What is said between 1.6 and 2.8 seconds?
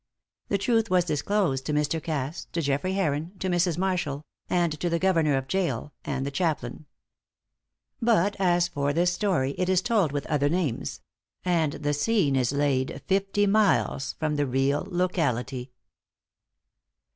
to Mr. Cass, to